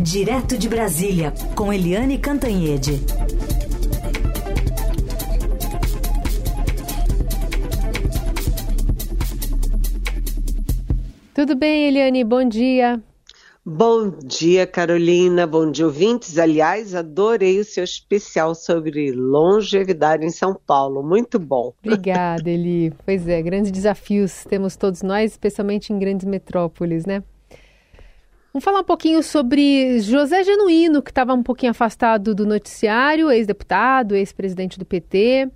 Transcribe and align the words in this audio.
Direto 0.00 0.56
de 0.56 0.68
Brasília, 0.68 1.34
com 1.56 1.72
Eliane 1.72 2.18
Cantanhede. 2.18 3.00
Tudo 11.34 11.56
bem, 11.56 11.88
Eliane? 11.88 12.22
Bom 12.22 12.48
dia. 12.48 13.02
Bom 13.66 14.08
dia, 14.24 14.68
Carolina. 14.68 15.48
Bom 15.48 15.68
dia, 15.68 15.86
ouvintes. 15.86 16.38
Aliás, 16.38 16.94
adorei 16.94 17.58
o 17.58 17.64
seu 17.64 17.82
especial 17.82 18.54
sobre 18.54 19.10
longevidade 19.10 20.24
em 20.24 20.30
São 20.30 20.54
Paulo. 20.54 21.02
Muito 21.02 21.40
bom. 21.40 21.74
Obrigada, 21.84 22.48
Eli. 22.48 22.92
Pois 23.04 23.26
é, 23.26 23.42
grandes 23.42 23.72
desafios 23.72 24.44
temos 24.48 24.76
todos 24.76 25.02
nós, 25.02 25.32
especialmente 25.32 25.92
em 25.92 25.98
grandes 25.98 26.24
metrópoles, 26.24 27.04
né? 27.04 27.24
Vamos 28.58 28.64
falar 28.64 28.80
um 28.80 28.84
pouquinho 28.84 29.22
sobre 29.22 30.00
José 30.00 30.42
Genuíno, 30.42 31.00
que 31.00 31.12
estava 31.12 31.32
um 31.32 31.44
pouquinho 31.44 31.70
afastado 31.70 32.34
do 32.34 32.44
noticiário, 32.44 33.30
ex-deputado, 33.30 34.16
ex-presidente 34.16 34.80
do 34.80 34.84
PT, 34.84 35.48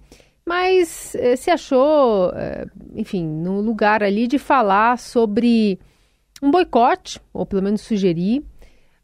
mas 0.47 1.13
eh, 1.17 1.35
se 1.35 1.51
achou, 1.51 2.31
eh, 2.33 2.65
enfim, 2.95 3.27
no 3.27 3.61
lugar 3.61 4.05
ali 4.05 4.29
de 4.29 4.39
falar 4.39 5.01
sobre 5.01 5.81
um 6.41 6.49
boicote, 6.49 7.21
ou 7.35 7.45
pelo 7.45 7.61
menos 7.61 7.81
sugerir, 7.81 8.45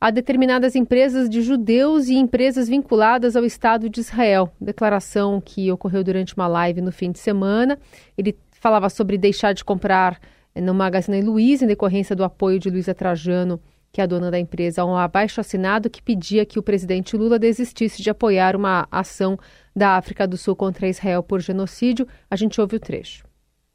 a 0.00 0.12
determinadas 0.12 0.76
empresas 0.76 1.28
de 1.28 1.42
judeus 1.42 2.06
e 2.06 2.14
empresas 2.14 2.68
vinculadas 2.68 3.34
ao 3.34 3.44
Estado 3.44 3.90
de 3.90 3.98
Israel. 3.98 4.48
Declaração 4.60 5.40
que 5.40 5.72
ocorreu 5.72 6.04
durante 6.04 6.36
uma 6.36 6.46
live 6.46 6.80
no 6.80 6.92
fim 6.92 7.10
de 7.10 7.18
semana. 7.18 7.76
Ele 8.16 8.38
falava 8.52 8.88
sobre 8.88 9.18
deixar 9.18 9.54
de 9.54 9.64
comprar 9.64 10.20
no 10.54 10.72
Magazine 10.72 11.20
Luiza 11.20 11.64
em 11.64 11.68
decorrência 11.68 12.14
do 12.14 12.22
apoio 12.22 12.60
de 12.60 12.70
Luiza 12.70 12.94
Trajano, 12.94 13.60
que 13.92 14.00
a 14.00 14.06
dona 14.06 14.30
da 14.30 14.38
empresa, 14.38 14.84
um 14.84 14.96
abaixo 14.96 15.40
assinado 15.40 15.90
que 15.90 16.02
pedia 16.02 16.44
que 16.44 16.58
o 16.58 16.62
presidente 16.62 17.16
Lula 17.16 17.38
desistisse 17.38 18.02
de 18.02 18.10
apoiar 18.10 18.54
uma 18.54 18.86
ação 18.90 19.38
da 19.74 19.96
África 19.96 20.26
do 20.26 20.36
Sul 20.36 20.54
contra 20.54 20.88
Israel 20.88 21.22
por 21.22 21.40
genocídio. 21.40 22.06
A 22.30 22.36
gente 22.36 22.60
ouve 22.60 22.76
o 22.76 22.80
trecho. 22.80 23.24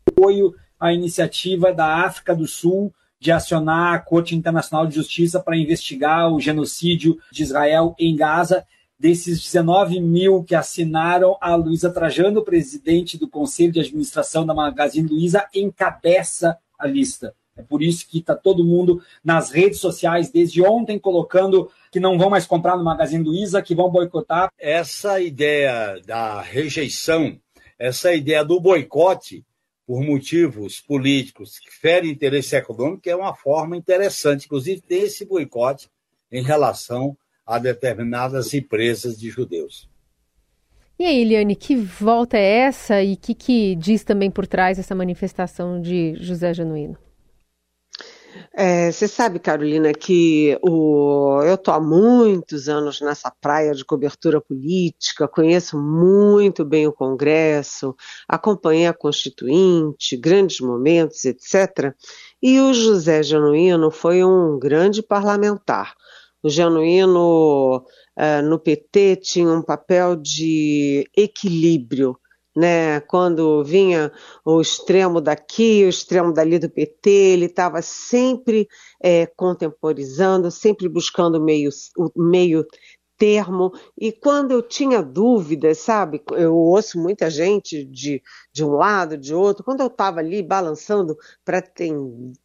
Apoio 0.07 0.53
à 0.79 0.93
iniciativa 0.93 1.73
da 1.73 2.05
África 2.05 2.35
do 2.35 2.45
Sul 2.45 2.93
de 3.19 3.31
acionar 3.31 3.93
a 3.93 3.99
Corte 3.99 4.35
Internacional 4.35 4.85
de 4.85 4.95
Justiça 4.95 5.39
para 5.39 5.57
investigar 5.57 6.29
o 6.31 6.41
genocídio 6.41 7.17
de 7.31 7.41
Israel 7.41 7.95
em 7.97 8.15
Gaza. 8.15 8.65
Desses 8.99 9.41
19 9.41 9.99
mil 9.99 10.43
que 10.43 10.53
assinaram, 10.53 11.37
a 11.41 11.55
Luísa 11.55 11.89
Trajano, 11.89 12.43
presidente 12.43 13.17
do 13.17 13.27
Conselho 13.27 13.71
de 13.71 13.79
Administração 13.79 14.45
da 14.45 14.53
Magazine 14.53 15.07
Luiza, 15.07 15.47
encabeça 15.53 16.57
a 16.77 16.85
lista. 16.85 17.33
É 17.55 17.61
por 17.61 17.83
isso 17.83 18.07
que 18.07 18.19
está 18.19 18.35
todo 18.35 18.65
mundo 18.65 19.01
nas 19.23 19.51
redes 19.51 19.79
sociais 19.79 20.31
desde 20.31 20.61
ontem 20.63 20.97
colocando 20.97 21.69
que 21.91 21.99
não 21.99 22.17
vão 22.17 22.29
mais 22.29 22.47
comprar 22.47 22.75
no 22.75 22.83
Magazine 22.83 23.23
Luiza, 23.23 23.61
que 23.61 23.75
vão 23.75 23.91
boicotar. 23.91 24.51
Essa 24.59 25.21
ideia 25.21 26.01
da 26.05 26.41
rejeição, 26.41 27.39
essa 27.77 28.13
ideia 28.13 28.43
do 28.43 28.59
boicote, 28.59 29.45
por 29.85 30.01
motivos 30.01 30.79
políticos 30.79 31.59
que 31.59 31.71
ferem 31.71 32.09
interesse 32.09 32.55
econômico, 32.55 33.07
é 33.07 33.15
uma 33.15 33.35
forma 33.35 33.77
interessante, 33.77 34.45
inclusive, 34.45 34.81
ter 34.81 35.03
esse 35.03 35.25
boicote 35.25 35.89
em 36.31 36.41
relação 36.41 37.15
a 37.45 37.59
determinadas 37.59 38.53
empresas 38.53 39.19
de 39.19 39.29
judeus. 39.29 39.87
E 40.97 41.05
aí, 41.05 41.21
Eliane, 41.21 41.55
que 41.55 41.75
volta 41.75 42.37
é 42.37 42.59
essa 42.59 43.03
e 43.03 43.13
o 43.13 43.17
que, 43.17 43.35
que 43.35 43.75
diz 43.75 44.03
também 44.03 44.31
por 44.31 44.47
trás 44.47 44.79
essa 44.79 44.95
manifestação 44.95 45.81
de 45.81 46.15
José 46.15 46.53
Genuíno? 46.53 46.97
É, 48.53 48.91
você 48.91 49.07
sabe, 49.07 49.39
Carolina, 49.39 49.91
que 49.93 50.57
o, 50.61 51.41
eu 51.43 51.55
estou 51.55 51.73
há 51.73 51.79
muitos 51.79 52.69
anos 52.69 53.01
nessa 53.01 53.31
praia 53.31 53.73
de 53.73 53.83
cobertura 53.83 54.39
política, 54.39 55.27
conheço 55.27 55.77
muito 55.79 56.63
bem 56.63 56.87
o 56.87 56.93
Congresso, 56.93 57.95
acompanhei 58.27 58.87
a 58.87 58.93
Constituinte, 58.93 60.17
grandes 60.17 60.59
momentos, 60.59 61.25
etc. 61.25 61.93
E 62.41 62.59
o 62.59 62.73
José 62.73 63.23
Genuíno 63.23 63.89
foi 63.91 64.23
um 64.23 64.59
grande 64.59 65.01
parlamentar. 65.01 65.93
O 66.41 66.49
Genuíno, 66.49 67.77
uh, 67.77 68.41
no 68.43 68.59
PT, 68.59 69.15
tinha 69.17 69.49
um 69.49 69.61
papel 69.61 70.15
de 70.15 71.09
equilíbrio 71.15 72.17
né? 72.55 72.99
Quando 73.01 73.63
vinha 73.63 74.11
o 74.45 74.61
extremo 74.61 75.19
daqui, 75.19 75.83
o 75.85 75.89
extremo 75.89 76.33
dali 76.33 76.59
do 76.59 76.69
PT, 76.69 77.09
ele 77.09 77.45
estava 77.45 77.81
sempre 77.81 78.67
é, 79.01 79.25
contemporizando, 79.25 80.51
sempre 80.51 80.87
buscando 80.87 81.41
meio, 81.41 81.69
o 81.97 82.11
meio 82.15 82.65
termo. 83.17 83.71
E 83.97 84.11
quando 84.11 84.51
eu 84.51 84.61
tinha 84.61 85.01
dúvidas, 85.01 85.79
sabe, 85.79 86.21
eu 86.33 86.55
ouço 86.55 86.99
muita 86.99 87.29
gente 87.29 87.85
de, 87.85 88.21
de 88.51 88.63
um 88.63 88.71
lado, 88.71 89.17
de 89.17 89.33
outro, 89.33 89.63
quando 89.63 89.81
eu 89.81 89.87
estava 89.87 90.19
ali 90.19 90.43
balançando 90.43 91.15
para 91.45 91.61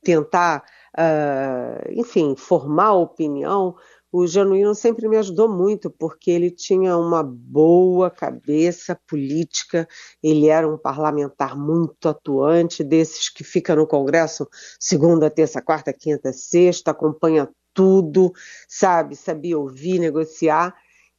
tentar, 0.03 0.63
uh, 0.97 1.91
enfim, 1.93 2.35
formar 2.37 2.93
opinião, 2.93 3.75
o 4.11 4.27
Genuíno 4.27 4.75
sempre 4.75 5.07
me 5.09 5.17
ajudou 5.17 5.49
muito, 5.49 5.91
porque 5.91 6.31
ele 6.31 6.51
tinha 6.51 6.97
uma 6.97 7.23
boa 7.23 8.11
cabeça 8.11 8.99
política, 9.07 9.87
ele 10.23 10.49
era 10.49 10.67
um 10.67 10.79
parlamentar 10.79 11.57
muito 11.57 12.09
atuante, 12.09 12.83
desses 12.83 13.29
que 13.29 13.45
fica 13.45 13.77
no 13.77 13.87
Congresso 13.87 14.49
segunda, 14.81 15.31
terça, 15.31 15.61
quarta, 15.61 15.93
quinta, 15.93 16.33
sexta, 16.33 16.91
acompanha 16.91 17.49
tudo, 17.75 18.33
sabe, 18.67 19.15
sabia 19.15 19.59
ouvir, 19.59 19.99
negociar, 19.99 20.75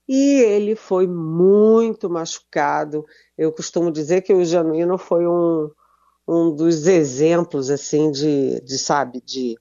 e 0.08 0.42
ele 0.42 0.76
foi 0.76 1.06
muito 1.08 2.10
machucado. 2.10 3.06
Eu 3.38 3.52
costumo 3.54 3.92
dizer 3.92 4.24
que 4.24 4.34
o 4.34 4.44
Genuíno 4.44 4.98
foi 4.98 5.28
um, 5.28 5.70
um 6.28 6.56
dos 6.56 6.88
exemplos, 6.88 7.70
assim, 7.70 8.12
de, 8.12 8.60
de 8.62 8.78
sabe, 8.80 9.22
de 9.22 9.56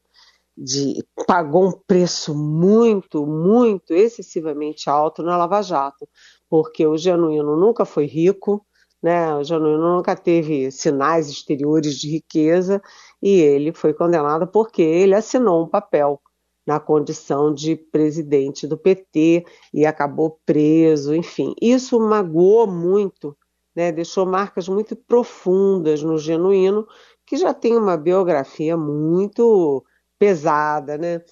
de 0.61 1.05
pagou 1.27 1.69
um 1.69 1.73
preço 1.87 2.35
muito, 2.35 3.25
muito 3.25 3.95
excessivamente 3.95 4.91
alto 4.91 5.23
na 5.23 5.37
Lava 5.37 5.63
Jato, 5.63 6.09
porque 6.51 6.85
o 6.85 6.97
Genuíno 6.97 7.57
nunca 7.57 7.85
foi 7.85 8.07
rico, 8.07 8.67
né? 9.01 9.33
O 9.37 9.45
Genuíno 9.45 9.97
nunca 9.97 10.17
teve 10.17 10.71
sinais 10.73 11.29
exteriores 11.29 11.95
de 11.95 12.11
riqueza 12.11 12.83
e 13.23 13.41
ele 13.41 13.73
foi 13.73 13.95
condenado 13.95 14.49
porque 14.49 14.83
ele 14.83 15.15
assinou 15.15 15.63
um 15.63 15.69
papel 15.69 16.21
na 16.67 16.81
condição 16.81 17.55
de 17.55 17.77
presidente 17.77 18.67
do 18.67 18.77
PT 18.77 19.47
e 19.73 19.87
acabou 19.87 20.41
preso, 20.45 21.15
enfim. 21.15 21.55
Isso 21.63 22.01
magoou 22.01 22.67
muito, 22.67 23.37
né? 23.77 23.93
Deixou 23.93 24.27
marcas 24.27 24.69
muito 24.69 24.97
profundas 24.97 26.03
no 26.03 26.19
Genuíno, 26.19 26.87
que 27.25 27.37
já 27.37 27.55
tem 27.55 27.77
uma 27.77 27.97
biografia 27.97 28.77
muito 28.77 29.85
pesada, 30.19 30.99
né? 30.99 31.23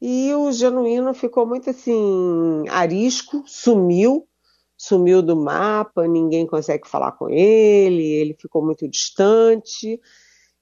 E 0.00 0.34
o 0.34 0.52
Genuíno 0.52 1.14
ficou 1.14 1.46
muito 1.46 1.70
assim, 1.70 2.64
arisco, 2.68 3.42
sumiu, 3.46 4.28
sumiu 4.76 5.22
do 5.22 5.36
mapa, 5.36 6.06
ninguém 6.06 6.46
consegue 6.46 6.86
falar 6.88 7.12
com 7.12 7.28
ele, 7.30 8.04
ele 8.04 8.36
ficou 8.38 8.64
muito 8.64 8.88
distante. 8.88 10.00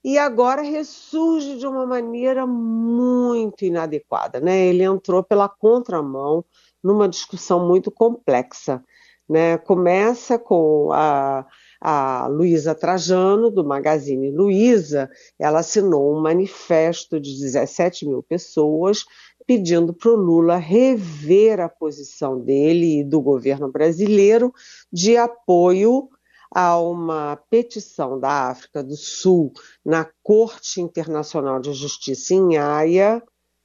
E 0.04 0.18
agora 0.18 0.62
ressurge 0.62 1.58
de 1.58 1.66
uma 1.66 1.86
maneira 1.86 2.46
muito 2.46 3.64
inadequada, 3.64 4.40
né? 4.40 4.66
Ele 4.66 4.82
entrou 4.82 5.22
pela 5.22 5.48
contramão 5.48 6.44
numa 6.82 7.08
discussão 7.08 7.66
muito 7.66 7.90
complexa, 7.90 8.84
né? 9.28 9.58
Começa 9.58 10.38
com 10.38 10.92
a 10.92 11.46
a 11.84 12.28
Luísa 12.28 12.76
Trajano, 12.76 13.50
do 13.50 13.64
Magazine 13.64 14.30
Luiza, 14.30 15.10
ela 15.36 15.58
assinou 15.58 16.16
um 16.16 16.20
manifesto 16.20 17.18
de 17.18 17.36
17 17.36 18.06
mil 18.06 18.22
pessoas 18.22 19.04
pedindo 19.44 19.92
para 19.92 20.12
o 20.12 20.16
Lula 20.16 20.56
rever 20.56 21.58
a 21.58 21.68
posição 21.68 22.38
dele 22.38 23.00
e 23.00 23.04
do 23.04 23.20
governo 23.20 23.68
brasileiro 23.68 24.54
de 24.92 25.16
apoio 25.16 26.08
a 26.54 26.78
uma 26.78 27.34
petição 27.50 28.20
da 28.20 28.50
África 28.50 28.80
do 28.84 28.94
Sul 28.94 29.52
na 29.84 30.08
Corte 30.22 30.80
Internacional 30.80 31.58
de 31.58 31.72
Justiça 31.72 32.32
em 32.34 32.58
Haia, 32.58 33.20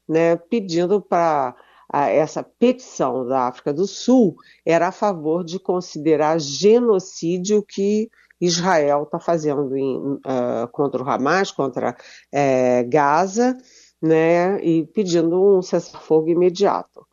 né, 0.09 0.37
pedindo 0.37 0.99
para 0.99 1.55
essa 1.93 2.43
petição 2.43 3.25
da 3.25 3.47
África 3.47 3.73
do 3.73 3.87
Sul 3.87 4.35
era 4.65 4.89
a 4.89 4.91
favor 4.91 5.43
de 5.43 5.59
considerar 5.59 6.39
genocídio 6.39 7.63
que 7.63 8.09
Israel 8.39 9.03
está 9.03 9.19
fazendo 9.19 9.75
em, 9.75 9.97
uh, 9.97 10.67
contra 10.71 11.01
o 11.01 11.09
Hamas, 11.09 11.51
contra 11.51 11.91
uh, 11.95 12.89
Gaza, 12.89 13.57
né, 14.01 14.63
e 14.63 14.85
pedindo 14.85 15.41
um 15.41 15.61
cessar-fogo 15.61 16.29
imediato. 16.29 17.05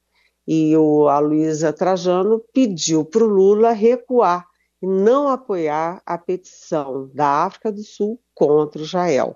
E 0.46 0.76
o, 0.76 1.08
a 1.08 1.18
Luísa 1.18 1.72
Trajano 1.72 2.42
pediu 2.52 3.04
para 3.04 3.24
o 3.24 3.28
Lula 3.28 3.72
recuar 3.72 4.46
e 4.82 4.86
não 4.86 5.28
apoiar 5.28 6.02
a 6.04 6.18
petição 6.18 7.10
da 7.14 7.44
África 7.44 7.72
do 7.72 7.82
Sul 7.82 8.20
contra 8.34 8.82
Israel. 8.82 9.34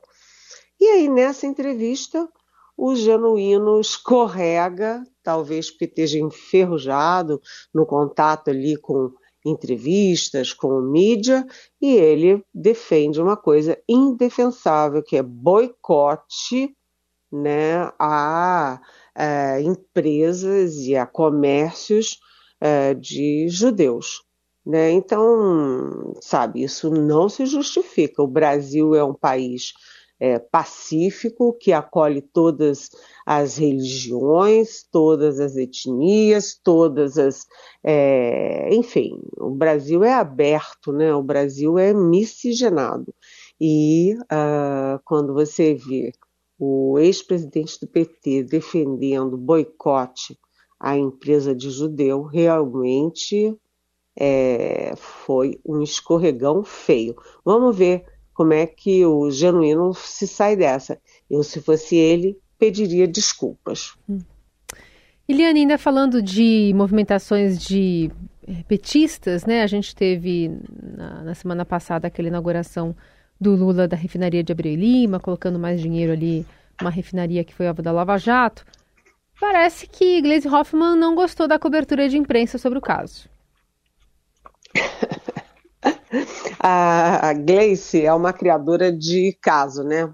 E 0.78 0.84
aí, 0.84 1.08
nessa 1.08 1.46
entrevista, 1.46 2.28
o 2.76 2.94
genuíno 2.94 3.80
escorrega, 3.80 5.02
talvez 5.28 5.70
porque 5.70 5.84
esteja 5.84 6.18
enferrujado 6.18 7.38
no 7.74 7.84
contato 7.84 8.48
ali 8.48 8.78
com 8.78 9.12
entrevistas, 9.44 10.54
com 10.54 10.80
mídia, 10.80 11.46
e 11.78 11.96
ele 11.96 12.42
defende 12.54 13.20
uma 13.20 13.36
coisa 13.36 13.78
indefensável, 13.86 15.02
que 15.02 15.18
é 15.18 15.22
boicote 15.22 16.74
né, 17.30 17.76
a, 17.98 18.80
a 18.80 18.80
é, 19.14 19.60
empresas 19.60 20.76
e 20.76 20.96
a 20.96 21.04
comércios 21.04 22.18
é, 22.58 22.94
de 22.94 23.50
judeus. 23.50 24.22
Né? 24.64 24.92
Então, 24.92 26.14
sabe, 26.22 26.62
isso 26.62 26.88
não 26.88 27.28
se 27.28 27.44
justifica. 27.44 28.22
O 28.22 28.26
Brasil 28.26 28.94
é 28.94 29.04
um 29.04 29.14
país 29.14 29.74
é, 30.20 30.38
pacífico 30.38 31.52
que 31.52 31.72
acolhe 31.72 32.20
todas 32.20 32.90
as 33.24 33.56
religiões, 33.56 34.82
todas 34.90 35.38
as 35.38 35.56
etnias, 35.56 36.58
todas 36.62 37.18
as. 37.18 37.46
É, 37.84 38.74
enfim, 38.74 39.20
o 39.36 39.50
Brasil 39.50 40.02
é 40.02 40.14
aberto, 40.14 40.92
né? 40.92 41.14
o 41.14 41.22
Brasil 41.22 41.78
é 41.78 41.94
miscigenado. 41.94 43.14
E 43.60 44.14
uh, 44.24 45.00
quando 45.04 45.34
você 45.34 45.74
vê 45.74 46.12
o 46.58 46.98
ex-presidente 46.98 47.78
do 47.80 47.86
PT 47.86 48.44
defendendo 48.44 49.36
boicote 49.36 50.38
à 50.78 50.96
empresa 50.96 51.54
de 51.54 51.70
judeu, 51.70 52.22
realmente 52.22 53.56
é, 54.18 54.94
foi 54.96 55.60
um 55.64 55.80
escorregão 55.80 56.64
feio. 56.64 57.14
Vamos 57.44 57.76
ver 57.76 58.04
como 58.38 58.52
é 58.52 58.68
que 58.68 59.04
o 59.04 59.32
genuíno 59.32 59.92
se 59.92 60.24
sai 60.24 60.54
dessa. 60.54 60.96
Eu, 61.28 61.42
se 61.42 61.60
fosse 61.60 61.96
ele, 61.96 62.38
pediria 62.56 63.08
desculpas. 63.08 63.96
Hum. 64.08 64.20
Eliane, 65.28 65.62
ainda 65.62 65.76
falando 65.76 66.22
de 66.22 66.72
movimentações 66.72 67.58
de 67.58 68.12
é, 68.46 68.62
petistas, 68.62 69.44
né? 69.44 69.64
A 69.64 69.66
gente 69.66 69.92
teve 69.92 70.56
na, 70.80 71.24
na, 71.24 71.34
semana 71.34 71.64
passada 71.64 72.06
aquela 72.06 72.28
inauguração 72.28 72.94
do 73.40 73.56
Lula 73.56 73.88
da 73.88 73.96
refinaria 73.96 74.44
de 74.44 74.52
Abreu 74.52 74.76
Lima, 74.76 75.18
colocando 75.18 75.58
mais 75.58 75.80
dinheiro 75.80 76.12
ali, 76.12 76.46
uma 76.80 76.90
refinaria 76.90 77.42
que 77.42 77.52
foi 77.52 77.66
alvo 77.66 77.82
da 77.82 77.90
Lava 77.90 78.16
Jato. 78.18 78.64
Parece 79.40 79.88
que 79.88 80.22
Gleisi 80.22 80.46
Hoffmann 80.46 80.96
não 80.96 81.16
gostou 81.16 81.48
da 81.48 81.58
cobertura 81.58 82.08
de 82.08 82.16
imprensa 82.16 82.56
sobre 82.56 82.78
o 82.78 82.82
caso. 82.82 83.28
a, 86.58 87.32
Gleice 87.34 88.04
é 88.04 88.12
uma 88.12 88.32
criadora 88.32 88.92
de 88.92 89.36
caso, 89.40 89.82
né? 89.82 90.12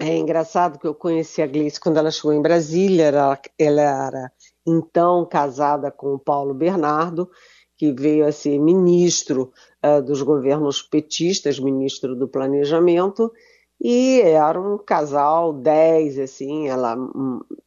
É 0.00 0.16
engraçado 0.16 0.78
que 0.78 0.86
eu 0.86 0.94
conheci 0.94 1.42
a 1.42 1.46
Gleice 1.46 1.80
quando 1.80 1.98
ela 1.98 2.10
chegou 2.10 2.32
em 2.32 2.42
Brasília, 2.42 3.04
ela, 3.04 3.40
ela 3.58 3.82
era 4.06 4.32
então 4.66 5.26
casada 5.26 5.90
com 5.90 6.14
o 6.14 6.18
Paulo 6.18 6.54
Bernardo, 6.54 7.30
que 7.76 7.92
veio 7.92 8.26
a 8.26 8.32
ser 8.32 8.58
ministro 8.58 9.52
uh, 9.84 10.02
dos 10.02 10.22
governos 10.22 10.82
petistas, 10.82 11.58
ministro 11.58 12.14
do 12.14 12.28
planejamento, 12.28 13.32
e 13.80 14.20
era 14.20 14.60
um 14.60 14.78
casal 14.78 15.52
10, 15.52 16.20
assim, 16.20 16.68
ela 16.68 16.96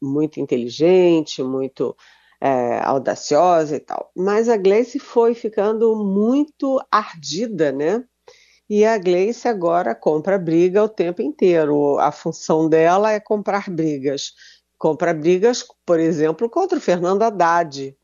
muito 0.01 0.39
inteligente, 0.39 1.43
muito 1.43 1.95
é, 2.45 2.79
audaciosa 2.83 3.75
e 3.75 3.79
tal. 3.79 4.11
Mas 4.15 4.47
a 4.47 4.55
Gleice 4.55 4.99
foi 4.99 5.33
ficando 5.33 5.95
muito 5.95 6.79
ardida, 6.91 7.71
né? 7.71 8.03
E 8.69 8.85
a 8.85 8.99
Gleice 8.99 9.47
agora 9.47 9.95
compra 9.95 10.37
briga 10.37 10.83
o 10.83 10.89
tempo 10.89 11.23
inteiro. 11.23 11.97
A 11.97 12.11
função 12.11 12.69
dela 12.69 13.11
é 13.11 13.19
comprar 13.19 13.67
brigas. 13.67 14.33
Compra 14.77 15.11
brigas, 15.11 15.65
por 15.85 15.99
exemplo, 15.99 16.47
contra 16.47 16.77
o 16.77 16.81
Fernando 16.81 17.23
Haddad, 17.23 17.97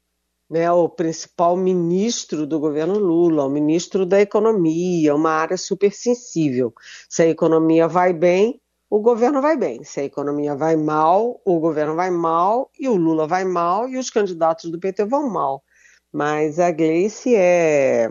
né, 0.50 0.72
o 0.72 0.90
principal 0.90 1.56
ministro 1.56 2.48
do 2.48 2.60
governo 2.60 2.98
Lula, 2.98 3.46
o 3.46 3.50
ministro 3.50 4.06
da 4.06 4.20
Economia, 4.22 5.14
uma 5.16 5.32
área 5.32 5.58
super 5.58 5.92
sensível. 5.92 6.74
Se 7.10 7.24
a 7.24 7.28
economia 7.28 7.88
vai 7.88 8.14
bem, 8.14 8.61
o 8.92 9.00
governo 9.00 9.42
vai 9.42 9.56
bem. 9.56 9.86
Se 9.86 10.02
a 10.02 10.04
economia 10.04 10.54
vai 10.54 10.76
mal, 10.76 11.42
o 11.46 11.60
governo 11.62 11.96
vai 11.96 12.12
mal, 12.12 12.70
e 12.78 12.90
o 12.90 12.96
Lula 12.96 13.26
vai 13.26 13.46
mal, 13.46 13.88
e 13.88 13.98
os 13.98 14.10
candidatos 14.10 14.70
do 14.70 14.78
PT 14.78 15.06
vão 15.06 15.30
mal. 15.30 15.64
Mas 16.12 16.60
a 16.60 16.70
Gleice 16.72 17.34
é. 17.34 18.10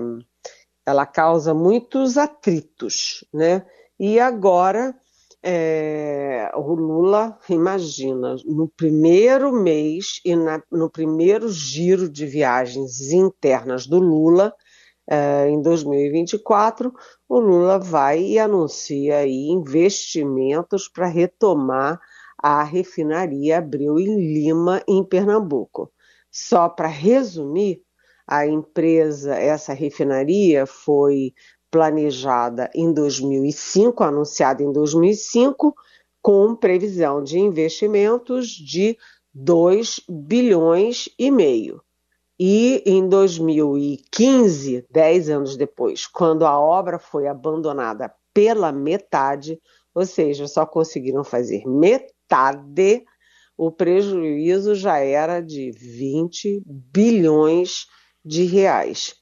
Ela 0.87 1.05
causa 1.05 1.53
muitos 1.53 2.17
atritos, 2.17 3.23
né? 3.33 3.67
E 3.99 4.19
agora 4.19 4.97
é, 5.43 6.51
o 6.55 6.75
Lula, 6.75 7.39
imagina, 7.51 8.37
no 8.47 8.67
primeiro 8.67 9.53
mês 9.53 10.21
e 10.25 10.35
na, 10.35 10.63
no 10.73 10.89
primeiro 10.89 11.51
giro 11.51 12.09
de 12.09 12.25
viagens 12.25 13.13
internas 13.13 13.87
do 13.87 13.99
Lula, 13.99 14.55
é, 15.11 15.49
em 15.49 15.61
2024, 15.61 16.95
o 17.29 17.41
Lula 17.41 17.81
vai 17.81 18.23
e 18.23 18.39
anuncia 18.39 19.17
aí 19.17 19.49
investimentos 19.49 20.89
para 20.89 21.07
retomar 21.07 22.01
a 22.39 22.63
refinaria 22.63 23.59
Abreu 23.59 23.99
em 23.99 24.17
Lima, 24.17 24.81
em 24.87 25.03
Pernambuco. 25.03 25.93
Só 26.31 26.69
para 26.69 26.87
resumir, 26.87 27.83
a 28.25 28.47
empresa, 28.47 29.35
essa 29.35 29.73
refinaria 29.73 30.65
foi 30.65 31.35
planejada 31.73 32.71
em 32.73 32.93
2005, 32.93 34.05
anunciada 34.05 34.63
em 34.63 34.73
2005, 34.73 35.75
com 36.23 36.55
previsão 36.55 37.21
de 37.21 37.41
investimentos 37.41 38.49
de 38.49 38.97
2 39.35 40.03
bilhões 40.09 41.09
e 41.19 41.33
meio. 41.33 41.83
E 42.43 42.83
em 42.87 43.07
2015, 43.07 44.87
dez 44.91 45.29
anos 45.29 45.59
depois, 45.59 46.07
quando 46.07 46.47
a 46.47 46.59
obra 46.59 46.99
foi 46.99 47.29
abandonada 47.29 48.11
pela 48.33 48.73
metade, 48.73 49.61
ou 49.95 50.07
seja, 50.07 50.49
só 50.49 50.65
conseguiram 50.65 51.23
fazer 51.23 51.67
metade, 51.67 53.05
o 53.59 53.71
prejuízo 53.71 54.75
já 54.75 54.97
era 55.01 55.43
de 55.43 55.71
20 55.71 56.63
bilhões 56.65 57.87
de 58.25 58.45
reais. 58.45 59.17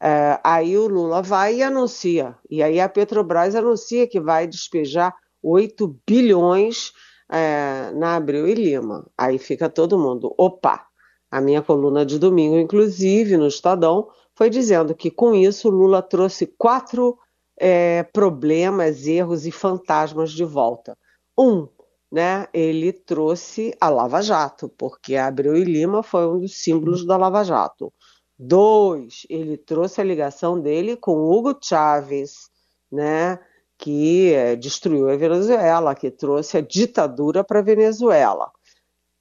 Uh, 0.00 0.38
aí 0.44 0.78
o 0.78 0.86
Lula 0.86 1.22
vai 1.22 1.56
e 1.56 1.62
anuncia, 1.64 2.38
e 2.48 2.62
aí 2.62 2.78
a 2.78 2.88
Petrobras 2.88 3.56
anuncia 3.56 4.06
que 4.06 4.20
vai 4.20 4.46
despejar 4.46 5.12
8 5.42 6.00
bilhões 6.06 6.90
uh, 7.32 7.98
na 7.98 8.14
Abreu 8.14 8.46
e 8.46 8.54
Lima. 8.54 9.10
Aí 9.18 9.38
fica 9.38 9.68
todo 9.68 9.98
mundo, 9.98 10.32
opa, 10.38 10.86
a 11.34 11.40
minha 11.40 11.60
coluna 11.60 12.06
de 12.06 12.16
domingo, 12.16 12.56
inclusive, 12.56 13.36
no 13.36 13.48
Estadão, 13.48 14.08
foi 14.36 14.48
dizendo 14.48 14.94
que 14.94 15.10
com 15.10 15.34
isso 15.34 15.68
Lula 15.68 16.00
trouxe 16.00 16.46
quatro 16.46 17.18
é, 17.58 18.04
problemas, 18.04 19.04
erros 19.08 19.44
e 19.44 19.50
fantasmas 19.50 20.30
de 20.30 20.44
volta. 20.44 20.96
Um, 21.36 21.66
né, 22.10 22.46
ele 22.54 22.92
trouxe 22.92 23.76
a 23.80 23.88
Lava 23.88 24.22
Jato, 24.22 24.68
porque 24.78 25.16
Abreu 25.16 25.56
e 25.56 25.64
Lima 25.64 26.04
foi 26.04 26.24
um 26.24 26.38
dos 26.38 26.62
símbolos 26.62 27.04
da 27.04 27.16
Lava 27.16 27.42
Jato. 27.42 27.92
Dois, 28.38 29.26
ele 29.28 29.56
trouxe 29.56 30.00
a 30.00 30.04
ligação 30.04 30.60
dele 30.60 30.96
com 30.96 31.16
Hugo 31.16 31.58
Chávez, 31.60 32.48
né, 32.92 33.40
que 33.76 34.32
é, 34.32 34.54
destruiu 34.54 35.10
a 35.10 35.16
Venezuela, 35.16 35.96
que 35.96 36.12
trouxe 36.12 36.58
a 36.58 36.60
ditadura 36.60 37.42
para 37.42 37.58
a 37.58 37.62
Venezuela. 37.62 38.52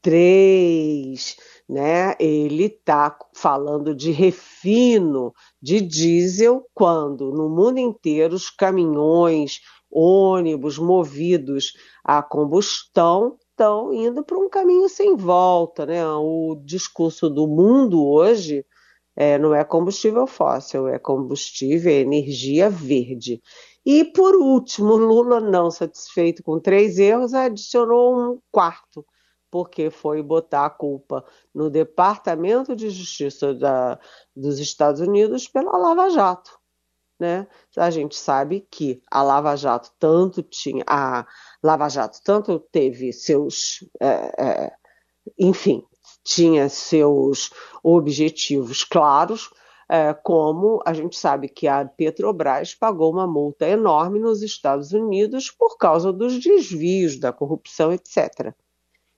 Três, 0.03 1.38
né? 1.67 2.13
Ele 2.19 2.65
está 2.65 3.17
falando 3.33 3.95
de 3.95 4.12
refino 4.12 5.33
de 5.62 5.79
diesel 5.81 6.67
quando 6.74 7.31
no 7.31 7.50
mundo 7.50 7.79
inteiro 7.79 8.36
os 8.36 8.50
caminhões, 8.50 9.62
ônibus 9.89 10.77
movidos 10.77 11.74
a 12.03 12.22
combustão 12.22 13.38
estão 13.50 13.93
indo 13.93 14.25
para 14.25 14.38
um 14.38 14.50
caminho 14.50 14.89
sem 14.89 15.15
volta, 15.15 15.86
né? 15.86 16.05
O 16.05 16.62
discurso 16.65 17.29
do 17.29 17.48
mundo 17.48 18.05
hoje 18.05 18.65
é, 19.15 19.38
não 19.38 19.55
é 19.55 19.63
combustível 19.63 20.27
fóssil, 20.27 20.88
é 20.88 21.00
combustível, 21.00 21.91
é 21.91 22.01
energia 22.01 22.69
verde. 22.69 23.41
E 23.86 24.03
por 24.03 24.36
último, 24.36 24.98
Lula, 24.98 25.39
não 25.39 25.72
satisfeito 25.72 26.43
com 26.43 26.60
três 26.60 26.98
erros, 27.00 27.33
adicionou 27.33 28.17
um 28.17 28.39
quarto, 28.51 29.05
porque 29.53 29.91
foi 29.91 30.24
botar 30.24 30.65
a 30.65 30.69
culpa 30.72 31.24
no 31.53 31.69
Departamento 31.69 32.75
de 32.75 32.89
Justiça 32.89 33.53
da, 33.53 34.00
dos 34.36 34.57
Estados 34.57 35.00
Unidos 35.00 35.48
pela 35.48 35.77
Lava 35.77 36.10
Jato. 36.10 36.57
Né? 37.19 37.45
A 37.77 37.91
gente 37.91 38.15
sabe 38.15 38.67
que 38.72 39.03
a 39.12 39.22
Lava 39.22 39.55
Jato 39.55 39.91
tanto 40.00 40.41
tinha, 40.41 40.83
a 40.88 41.24
Lava 41.62 41.88
Jato 41.88 42.19
tanto 42.24 42.57
teve 42.57 43.13
seus, 43.13 43.88
é, 44.01 44.07
é, 44.43 44.74
enfim, 45.38 45.83
tinha 46.24 46.67
seus 46.67 47.51
objetivos 47.83 48.83
claros, 48.83 49.51
é, 49.88 50.15
como 50.15 50.81
a 50.83 50.93
gente 50.93 51.15
sabe 51.15 51.48
que 51.48 51.67
a 51.67 51.86
Petrobras 51.86 52.74
pagou 52.74 53.12
uma 53.12 53.27
multa 53.27 53.67
enorme 53.67 54.17
nos 54.17 54.41
Estados 54.41 54.93
Unidos 54.93 55.51
por 55.51 55.77
causa 55.77 56.12
dos 56.12 56.39
desvios, 56.39 57.19
da 57.19 57.31
corrupção, 57.31 57.93
etc. 57.93 58.51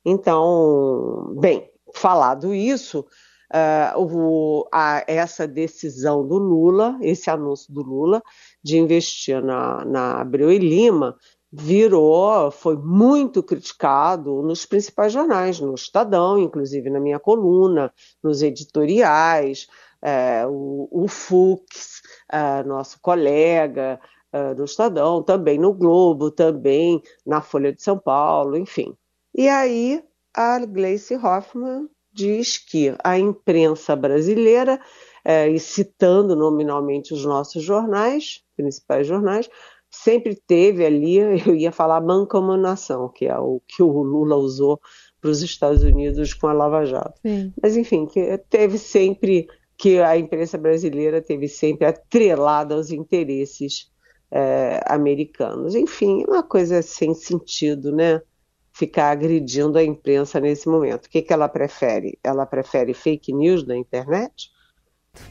Então, 0.05 1.33
bem, 1.39 1.67
falado 1.95 2.53
isso, 2.53 2.99
uh, 3.51 3.99
o, 3.99 4.67
a, 4.71 5.03
essa 5.07 5.47
decisão 5.47 6.27
do 6.27 6.37
Lula, 6.37 6.95
esse 7.01 7.27
anúncio 7.27 7.73
do 7.73 7.81
Lula 7.81 8.21
de 8.63 8.77
investir 8.77 9.43
na, 9.43 9.83
na 9.83 10.21
Abreu 10.21 10.51
e 10.51 10.59
Lima, 10.59 11.17
virou, 11.51 12.51
foi 12.51 12.77
muito 12.77 13.41
criticado 13.41 14.43
nos 14.43 14.63
principais 14.65 15.11
jornais, 15.11 15.59
no 15.59 15.73
Estadão, 15.73 16.37
inclusive 16.37 16.89
na 16.89 16.99
minha 16.99 17.19
coluna, 17.19 17.91
nos 18.21 18.43
editoriais, 18.43 19.67
é, 20.03 20.45
o, 20.45 20.87
o 20.91 21.07
Fux, 21.07 22.01
é, 22.31 22.61
nosso 22.63 22.99
colega 23.01 23.99
do 24.57 24.65
Estadão, 24.65 25.23
também 25.23 25.57
no 25.57 25.73
Globo, 25.73 26.29
também 26.29 27.01
na 27.25 27.39
Folha 27.39 27.71
de 27.71 27.81
São 27.81 27.97
Paulo, 27.97 28.57
enfim. 28.57 28.93
E 29.37 29.49
aí 29.49 30.01
a 30.33 30.59
Gleice 30.65 31.15
Hoffmann 31.15 31.89
diz 32.13 32.57
que 32.57 32.95
a 33.03 33.19
imprensa 33.19 33.95
brasileira, 33.95 34.79
é, 35.23 35.49
e 35.49 35.59
citando 35.59 36.35
nominalmente 36.35 37.13
os 37.13 37.25
nossos 37.25 37.61
jornais, 37.61 38.41
principais 38.55 39.05
jornais, 39.05 39.49
sempre 39.89 40.35
teve 40.47 40.85
ali, 40.85 41.17
eu 41.45 41.53
ia 41.53 41.71
falar 41.71 41.99
mancomunação, 41.99 43.09
que 43.09 43.25
é 43.25 43.37
o 43.37 43.61
que 43.67 43.83
o 43.83 44.01
Lula 44.01 44.37
usou 44.37 44.79
para 45.19 45.29
os 45.29 45.41
Estados 45.41 45.83
Unidos 45.83 46.33
com 46.33 46.47
a 46.47 46.53
Lava 46.53 46.85
Jato. 46.85 47.19
Sim. 47.21 47.51
Mas, 47.61 47.75
enfim, 47.75 48.05
que 48.05 48.37
teve 48.49 48.77
sempre, 48.77 49.47
que 49.77 49.99
a 49.99 50.17
imprensa 50.17 50.57
brasileira 50.57 51.21
teve 51.21 51.49
sempre 51.49 51.85
atrelada 51.85 52.75
aos 52.75 52.91
interesses 52.91 53.91
é, 54.31 54.79
americanos. 54.87 55.75
Enfim, 55.75 56.23
uma 56.27 56.43
coisa 56.43 56.81
sem 56.81 57.13
sentido, 57.13 57.91
né? 57.91 58.21
Ficar 58.77 59.11
agredindo 59.11 59.77
a 59.77 59.83
imprensa 59.83 60.37
nesse 60.37 60.67
momento. 60.67 61.05
O 61.05 61.09
que, 61.09 61.21
que 61.21 61.31
ela 61.31 61.47
prefere? 61.47 62.19
Ela 62.21 62.45
prefere 62.45 62.93
fake 62.93 63.31
news 63.31 63.65
na 63.65 63.77
internet? 63.77 64.51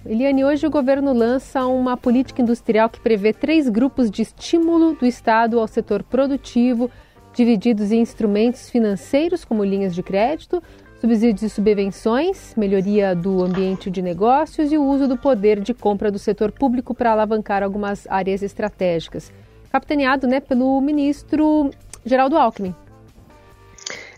Eliane, 0.06 0.42
hoje 0.42 0.66
o 0.66 0.70
governo 0.70 1.12
lança 1.12 1.66
uma 1.66 1.94
política 1.94 2.40
industrial 2.40 2.88
que 2.88 2.98
prevê 3.00 3.34
três 3.34 3.68
grupos 3.68 4.10
de 4.10 4.22
estímulo 4.22 4.94
do 4.94 5.04
Estado 5.04 5.60
ao 5.60 5.66
setor 5.66 6.02
produtivo, 6.02 6.90
divididos 7.34 7.92
em 7.92 8.00
instrumentos 8.00 8.70
financeiros, 8.70 9.44
como 9.44 9.62
linhas 9.62 9.94
de 9.94 10.02
crédito, 10.02 10.62
subsídios 10.98 11.42
e 11.42 11.50
subvenções, 11.50 12.54
melhoria 12.56 13.14
do 13.14 13.44
ambiente 13.44 13.90
de 13.90 14.00
negócios 14.00 14.72
e 14.72 14.78
o 14.78 14.82
uso 14.82 15.06
do 15.06 15.18
poder 15.18 15.60
de 15.60 15.74
compra 15.74 16.10
do 16.10 16.18
setor 16.18 16.50
público 16.50 16.94
para 16.94 17.12
alavancar 17.12 17.62
algumas 17.62 18.06
áreas 18.08 18.42
estratégicas. 18.42 19.30
Capitaneado 19.70 20.26
né, 20.26 20.40
pelo 20.40 20.80
ministro 20.80 21.70
Geraldo 22.06 22.38
Alckmin. 22.38 22.74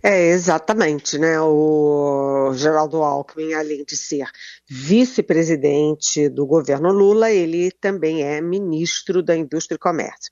É, 0.08 0.28
exatamente, 0.28 1.18
né? 1.18 1.40
O 1.40 2.52
Geraldo 2.54 3.02
Alckmin, 3.02 3.54
além 3.54 3.84
de 3.84 3.96
ser 3.96 4.30
vice-presidente 4.70 6.28
do 6.28 6.46
governo 6.46 6.92
Lula, 6.92 7.32
ele 7.32 7.72
também 7.72 8.22
é 8.22 8.40
ministro 8.40 9.20
da 9.20 9.36
Indústria 9.36 9.74
e 9.74 9.80
Comércio. 9.80 10.30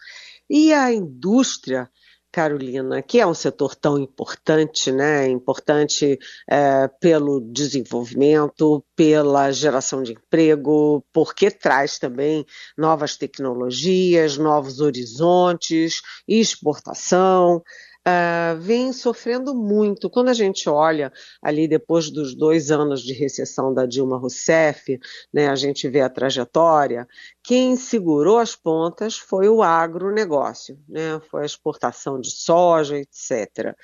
E 0.48 0.72
a 0.72 0.92
indústria, 0.92 1.90
Carolina, 2.30 3.02
que 3.02 3.18
é 3.18 3.26
um 3.26 3.34
setor 3.34 3.74
tão 3.74 3.98
importante, 3.98 4.92
né? 4.92 5.26
Importante 5.28 6.20
é, 6.48 6.86
pelo 7.00 7.40
desenvolvimento, 7.40 8.84
pela 8.94 9.50
geração 9.50 10.04
de 10.04 10.12
emprego, 10.12 11.04
porque 11.12 11.50
traz 11.50 11.98
também 11.98 12.46
novas 12.78 13.16
tecnologias, 13.16 14.38
novos 14.38 14.78
horizontes, 14.80 16.00
exportação 16.28 17.60
uh, 18.06 18.58
vem 18.60 18.92
sofrendo 18.92 19.54
muito. 19.54 20.10
Quando 20.10 20.28
a 20.28 20.34
gente 20.34 20.68
olha 20.68 21.12
ali 21.42 21.66
depois 21.66 22.10
dos 22.10 22.34
dois 22.34 22.70
anos 22.70 23.02
de 23.02 23.12
recessão 23.12 23.72
da 23.72 23.86
Dilma 23.86 24.18
Rousseff, 24.18 24.98
né, 25.32 25.48
a 25.48 25.56
gente 25.56 25.88
vê 25.88 26.00
a 26.00 26.08
trajetória, 26.08 27.08
quem 27.42 27.76
segurou 27.76 28.38
as 28.38 28.54
pontas 28.54 29.16
foi 29.16 29.48
o 29.48 29.62
agronegócio, 29.62 30.78
né, 30.88 31.20
foi 31.30 31.42
a 31.42 31.46
exportação 31.46 32.20
de 32.20 32.30
soja, 32.30 32.98
etc. 32.98 33.74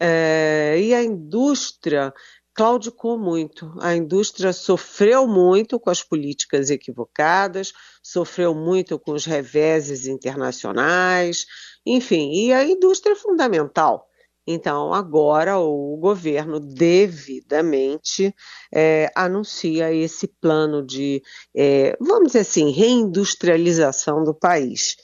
Uh, 0.00 0.78
e 0.78 0.94
a 0.94 1.02
indústria 1.02 2.12
claudicou 2.58 3.16
muito. 3.16 3.72
A 3.80 3.94
indústria 3.94 4.52
sofreu 4.52 5.28
muito 5.28 5.78
com 5.78 5.90
as 5.90 6.02
políticas 6.02 6.70
equivocadas, 6.70 7.72
sofreu 8.02 8.52
muito 8.52 8.98
com 8.98 9.12
os 9.12 9.24
reveses 9.24 10.08
internacionais, 10.08 11.46
enfim, 11.86 12.32
e 12.32 12.52
a 12.52 12.64
indústria 12.64 13.12
é 13.12 13.14
fundamental. 13.16 14.08
Então, 14.44 14.92
agora 14.92 15.56
o 15.56 15.96
governo 15.98 16.58
devidamente 16.58 18.34
é, 18.74 19.08
anuncia 19.14 19.94
esse 19.94 20.26
plano 20.26 20.84
de, 20.84 21.22
é, 21.54 21.96
vamos 22.00 22.28
dizer 22.28 22.40
assim, 22.40 22.72
reindustrialização 22.72 24.24
do 24.24 24.34
país. 24.34 24.96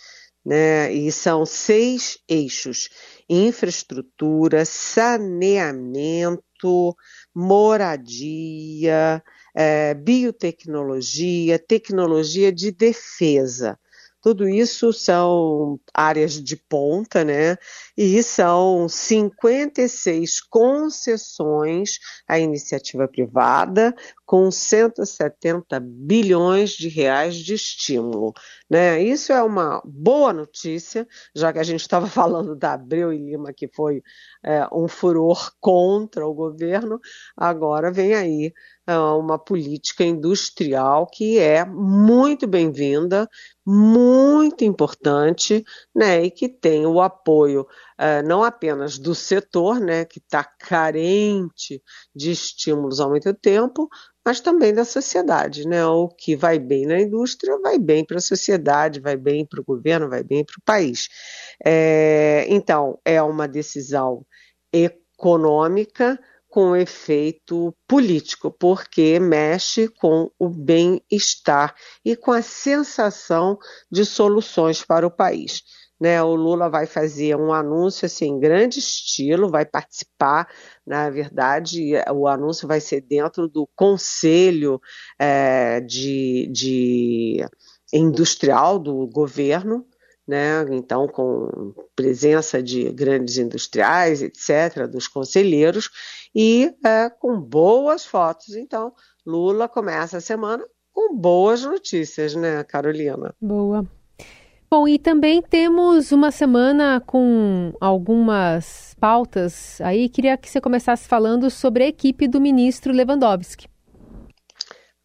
Né? 0.44 0.92
E 0.92 1.12
são 1.12 1.46
seis 1.46 2.18
eixos: 2.28 2.90
infraestrutura, 3.28 4.64
saneamento, 4.64 6.42
moradia, 7.34 9.22
é, 9.54 9.94
biotecnologia, 9.94 11.58
tecnologia 11.58 12.52
de 12.52 12.70
defesa. 12.72 13.78
Tudo 14.24 14.48
isso 14.48 14.90
são 14.90 15.78
áreas 15.92 16.42
de 16.42 16.56
ponta, 16.56 17.22
né? 17.22 17.58
E 17.94 18.22
são 18.22 18.88
56 18.88 20.40
concessões 20.40 21.98
à 22.26 22.38
iniciativa 22.38 23.06
privada, 23.06 23.94
com 24.24 24.50
170 24.50 25.78
bilhões 25.78 26.70
de 26.70 26.88
reais 26.88 27.36
de 27.36 27.52
estímulo. 27.52 28.32
Né? 28.70 29.02
Isso 29.02 29.30
é 29.30 29.42
uma 29.42 29.82
boa 29.84 30.32
notícia, 30.32 31.06
já 31.36 31.52
que 31.52 31.58
a 31.58 31.62
gente 31.62 31.82
estava 31.82 32.06
falando 32.08 32.56
da 32.56 32.72
Abreu 32.72 33.12
e 33.12 33.18
Lima, 33.18 33.52
que 33.52 33.68
foi 33.68 34.02
é, 34.42 34.66
um 34.72 34.88
furor 34.88 35.52
contra 35.60 36.26
o 36.26 36.32
governo, 36.32 36.98
agora 37.36 37.92
vem 37.92 38.14
aí 38.14 38.54
uma 38.86 39.38
política 39.38 40.04
industrial 40.04 41.06
que 41.06 41.38
é 41.38 41.64
muito 41.64 42.46
bem-vinda, 42.46 43.28
muito 43.64 44.62
importante, 44.62 45.64
né, 45.94 46.24
e 46.24 46.30
que 46.30 46.48
tem 46.48 46.84
o 46.86 47.00
apoio 47.00 47.62
uh, 47.62 48.26
não 48.26 48.44
apenas 48.44 48.98
do 48.98 49.14
setor, 49.14 49.80
né, 49.80 50.04
que 50.04 50.18
está 50.18 50.44
carente 50.44 51.82
de 52.14 52.30
estímulos 52.30 53.00
há 53.00 53.08
muito 53.08 53.32
tempo, 53.32 53.88
mas 54.24 54.40
também 54.40 54.72
da 54.72 54.84
sociedade, 54.84 55.68
né? 55.68 55.84
O 55.84 56.08
que 56.08 56.34
vai 56.34 56.58
bem 56.58 56.86
na 56.86 56.98
indústria 56.98 57.58
vai 57.60 57.78
bem 57.78 58.04
para 58.04 58.16
a 58.16 58.22
sociedade, 58.22 58.98
vai 58.98 59.16
bem 59.16 59.44
para 59.44 59.60
o 59.60 59.64
governo, 59.64 60.08
vai 60.08 60.22
bem 60.24 60.42
para 60.42 60.54
o 60.58 60.62
país. 60.64 61.08
É, 61.64 62.46
então, 62.48 62.98
é 63.04 63.20
uma 63.22 63.46
decisão 63.46 64.24
econômica 64.72 66.18
com 66.54 66.76
efeito 66.76 67.74
político, 67.84 68.48
porque 68.48 69.18
mexe 69.18 69.88
com 69.88 70.30
o 70.38 70.48
bem-estar 70.48 71.74
e 72.04 72.14
com 72.14 72.30
a 72.30 72.42
sensação 72.42 73.58
de 73.90 74.04
soluções 74.04 74.80
para 74.80 75.04
o 75.04 75.10
país. 75.10 75.64
Né, 76.00 76.22
o 76.22 76.36
Lula 76.36 76.70
vai 76.70 76.86
fazer 76.86 77.34
um 77.34 77.52
anúncio 77.52 78.06
assim, 78.06 78.26
em 78.26 78.38
grande 78.38 78.78
estilo, 78.78 79.48
vai 79.48 79.64
participar, 79.66 80.48
na 80.86 81.10
verdade, 81.10 81.94
o 82.12 82.28
anúncio 82.28 82.68
vai 82.68 82.80
ser 82.80 83.00
dentro 83.00 83.48
do 83.48 83.68
Conselho 83.74 84.80
é, 85.18 85.80
de, 85.80 86.48
de 86.52 87.44
Industrial 87.92 88.78
do 88.78 89.08
governo, 89.08 89.84
né? 90.26 90.64
Então, 90.70 91.06
com 91.06 91.74
presença 91.94 92.62
de 92.62 92.90
grandes 92.90 93.36
industriais, 93.36 94.22
etc., 94.22 94.86
dos 94.90 95.06
conselheiros, 95.06 95.90
e 96.34 96.74
é, 96.84 97.08
com 97.08 97.40
boas 97.40 98.04
fotos. 98.04 98.56
Então, 98.56 98.92
Lula 99.26 99.68
começa 99.68 100.18
a 100.18 100.20
semana 100.20 100.64
com 100.92 101.16
boas 101.16 101.62
notícias, 101.62 102.34
né, 102.34 102.62
Carolina? 102.64 103.34
Boa. 103.40 103.86
Bom, 104.70 104.88
e 104.88 104.98
também 104.98 105.40
temos 105.40 106.10
uma 106.10 106.32
semana 106.32 107.00
com 107.00 107.72
algumas 107.80 108.96
pautas 108.98 109.80
aí. 109.80 110.08
Queria 110.08 110.36
que 110.36 110.50
você 110.50 110.60
começasse 110.60 111.06
falando 111.06 111.48
sobre 111.48 111.84
a 111.84 111.88
equipe 111.88 112.26
do 112.26 112.40
ministro 112.40 112.92
Lewandowski. 112.92 113.68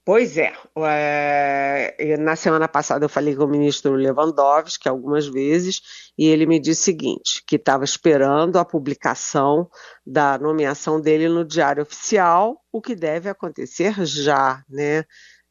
Pois 0.10 0.40
é. 0.40 0.52
é. 0.76 2.18
Na 2.18 2.36
semana 2.36 2.68
passada 2.68 3.06
eu 3.06 3.10
falei 3.10 3.36
com 3.36 3.44
o 3.44 3.48
ministro 3.48 3.94
Lewandowski 3.94 4.90
algumas 4.90 5.28
vezes 5.28 6.12
e 6.18 6.26
ele 6.26 6.48
me 6.48 6.60
disse 6.60 6.82
o 6.82 6.86
seguinte, 6.86 7.44
que 7.46 7.58
estava 7.58 7.84
esperando 7.84 8.58
a 8.58 8.66
publicação 8.66 9.70
da 10.04 10.36
nomeação 10.40 11.00
dele 11.00 11.30
no 11.30 11.46
Diário 11.46 11.84
Oficial, 11.84 12.60
o 12.72 12.82
que 12.82 12.96
deve 12.96 13.30
acontecer 13.30 14.04
já, 14.04 14.64
né, 14.68 15.04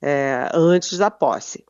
é, 0.02 0.48
antes 0.52 0.98
da 0.98 1.08
posse. 1.08 1.64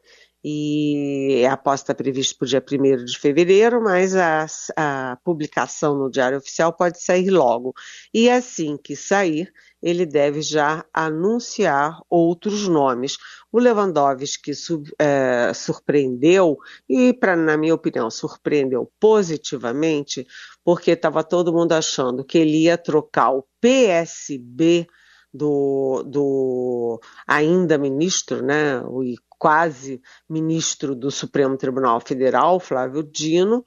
E 0.44 1.44
a 1.46 1.74
está 1.74 1.94
prevista 1.94 2.36
para 2.38 2.44
o 2.44 2.48
dia 2.48 2.64
1 3.00 3.04
de 3.04 3.18
fevereiro, 3.18 3.82
mas 3.82 4.14
a, 4.14 4.46
a, 4.76 5.18
publicação 5.24 5.96
no 5.98 6.10
Diário 6.10 6.38
Oficial 6.38 6.72
pode 6.72 7.02
sair 7.02 7.30
logo. 7.30 7.74
E 8.14 8.30
assim 8.30 8.76
que 8.76 8.94
sair, 8.94 9.52
ele 9.82 10.06
deve 10.06 10.40
já 10.40 10.84
anunciar 10.94 11.98
outros 12.08 12.68
nomes. 12.68 13.16
O 13.50 13.58
Lewandowski 13.58 14.54
sub, 14.54 14.88
é, 14.98 15.52
surpreendeu, 15.54 16.56
e, 16.88 17.12
pra, 17.12 17.34
na 17.34 17.56
minha 17.56 17.74
opinião, 17.74 18.08
surpreendeu 18.10 18.90
positivamente, 19.00 20.26
porque 20.64 20.92
estava 20.92 21.24
todo 21.24 21.52
mundo 21.52 21.72
achando 21.72 22.24
que 22.24 22.38
ele 22.38 22.64
ia 22.64 22.78
trocar 22.78 23.30
o 23.32 23.44
PSB 23.60 24.86
do, 25.32 26.02
do 26.06 27.00
ainda 27.26 27.76
ministro, 27.78 28.42
né, 28.42 28.80
o 28.80 29.02
quase 29.38 30.00
ministro 30.28 30.94
do 30.94 31.10
Supremo 31.10 31.56
Tribunal 31.56 32.00
Federal, 32.00 32.58
Flávio 32.58 33.02
Dino, 33.02 33.64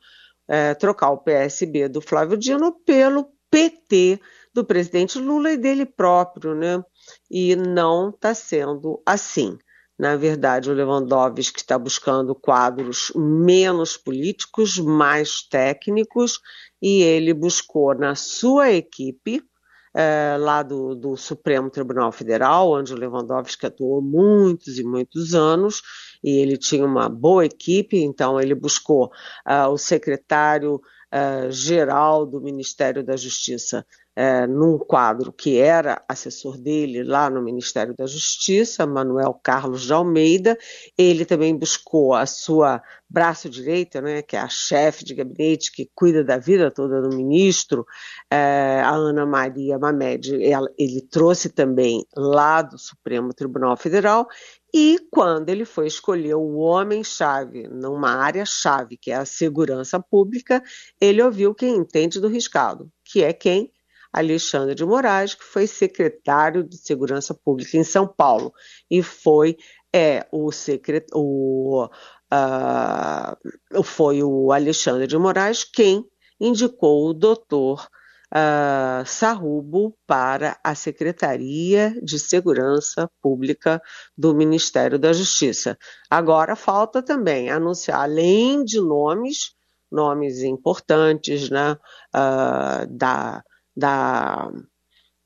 é, 0.47 0.73
trocar 0.73 1.11
o 1.11 1.17
PSB 1.17 1.87
do 1.87 2.01
Flávio 2.01 2.37
Dino 2.37 2.73
pelo 2.85 3.31
PT 3.49 4.19
do 4.53 4.65
presidente 4.65 5.17
Lula 5.17 5.51
e 5.51 5.57
dele 5.57 5.85
próprio, 5.85 6.53
né? 6.53 6.83
E 7.29 7.55
não 7.55 8.09
está 8.09 8.33
sendo 8.33 9.01
assim. 9.05 9.57
Na 9.97 10.15
verdade, 10.15 10.69
o 10.69 10.73
Lewandowski 10.73 11.59
está 11.59 11.77
buscando 11.77 12.33
quadros 12.33 13.11
menos 13.15 13.95
políticos, 13.95 14.77
mais 14.77 15.43
técnicos, 15.43 16.39
e 16.81 17.03
ele 17.03 17.33
buscou 17.33 17.93
na 17.93 18.15
sua 18.15 18.71
equipe 18.71 19.43
é, 19.93 20.37
lá 20.39 20.63
do, 20.63 20.95
do, 20.95 21.17
Supremo 21.17 21.69
Tribunal 21.69 22.11
Federal, 22.11 22.71
onde 22.71 22.93
o 22.93 22.97
Lewandowski 22.97 23.65
atuou 23.65 24.01
muitos 24.01 24.79
e 24.79 24.83
muitos 24.83 25.33
anos, 25.33 25.81
e 26.23 26.37
ele 26.37 26.57
tinha 26.57 26.85
uma 26.85 27.09
boa 27.09 27.45
equipe, 27.45 27.97
então 27.97 28.39
ele 28.39 28.55
buscou 28.55 29.11
uh, 29.47 29.69
o 29.69 29.77
secretário 29.77 30.75
uh, 30.75 31.51
geral 31.51 32.25
do 32.25 32.39
Ministério 32.39 33.03
da 33.03 33.17
Justiça 33.17 33.85
é, 34.15 34.45
num 34.45 34.77
quadro 34.77 35.31
que 35.31 35.57
era 35.57 36.03
assessor 36.07 36.57
dele 36.57 37.03
lá 37.03 37.29
no 37.29 37.41
Ministério 37.41 37.95
da 37.97 38.05
Justiça, 38.05 38.85
Manuel 38.85 39.39
Carlos 39.41 39.83
de 39.83 39.93
Almeida. 39.93 40.57
Ele 40.97 41.25
também 41.25 41.57
buscou 41.57 42.13
a 42.13 42.25
sua 42.25 42.81
braço 43.09 43.49
direita, 43.49 43.99
né, 44.01 44.21
que 44.21 44.37
é 44.37 44.39
a 44.39 44.47
chefe 44.47 45.03
de 45.03 45.13
gabinete 45.13 45.71
que 45.71 45.89
cuida 45.93 46.23
da 46.23 46.37
vida 46.37 46.71
toda 46.71 47.01
do 47.01 47.13
ministro, 47.15 47.85
é, 48.29 48.81
a 48.83 48.91
Ana 48.91 49.25
Maria 49.25 49.77
Mamed. 49.77 50.41
Ela, 50.43 50.67
ele 50.77 51.01
trouxe 51.01 51.49
também 51.49 52.05
lá 52.15 52.61
do 52.61 52.77
Supremo 52.77 53.33
Tribunal 53.33 53.75
Federal 53.75 54.27
e 54.73 54.97
quando 55.11 55.49
ele 55.49 55.65
foi 55.65 55.87
escolher 55.87 56.35
o 56.35 56.55
homem-chave 56.57 57.67
numa 57.67 58.11
área-chave, 58.11 58.97
que 58.97 59.11
é 59.11 59.15
a 59.15 59.25
segurança 59.25 59.99
pública, 59.99 60.63
ele 60.99 61.21
ouviu 61.21 61.53
quem 61.53 61.75
entende 61.75 62.21
do 62.21 62.29
riscado, 62.29 62.89
que 63.03 63.21
é 63.23 63.33
quem? 63.33 63.69
Alexandre 64.11 64.75
de 64.75 64.85
Moraes, 64.85 65.33
que 65.33 65.43
foi 65.43 65.67
secretário 65.67 66.63
de 66.63 66.77
Segurança 66.77 67.33
Pública 67.33 67.77
em 67.77 67.83
São 67.83 68.07
Paulo 68.07 68.53
e 68.89 69.01
foi 69.01 69.57
é 69.93 70.25
o 70.31 70.51
secret... 70.51 71.05
o, 71.13 71.85
uh, 72.33 73.83
foi 73.83 74.23
o 74.23 74.51
Alexandre 74.51 75.05
de 75.05 75.17
Moraes 75.17 75.63
quem 75.65 76.05
indicou 76.39 77.09
o 77.09 77.13
doutor 77.13 77.87
uh, 78.31 79.05
Sarrubo 79.05 79.95
para 80.07 80.57
a 80.63 80.73
Secretaria 80.73 81.93
de 82.01 82.17
Segurança 82.17 83.09
Pública 83.21 83.81
do 84.17 84.33
Ministério 84.33 84.97
da 84.97 85.13
Justiça. 85.13 85.77
Agora 86.09 86.55
falta 86.55 87.03
também 87.03 87.49
anunciar, 87.49 88.01
além 88.01 88.63
de 88.63 88.79
nomes, 88.79 89.53
nomes 89.91 90.41
importantes 90.41 91.49
né, 91.49 91.73
uh, 92.15 92.87
da 92.89 93.43
da, 93.75 94.51